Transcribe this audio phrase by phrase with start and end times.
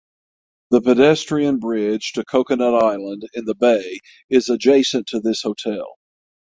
[0.71, 3.99] The pedestrian bridge to Coconut Island in the bay
[4.31, 5.99] is adjacent to this hotel.